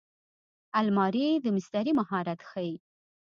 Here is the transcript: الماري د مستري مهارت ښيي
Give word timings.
الماري 0.79 1.27
د 1.43 1.45
مستري 1.55 1.91
مهارت 1.99 2.39
ښيي 2.49 2.73